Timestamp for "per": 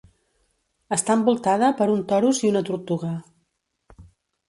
1.83-1.89